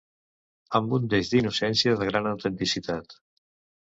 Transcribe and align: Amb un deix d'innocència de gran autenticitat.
Amb 0.79 0.93
un 0.97 1.05
deix 1.13 1.29
d'innocència 1.33 1.93
de 2.01 2.09
gran 2.11 2.31
autenticitat. 2.31 3.17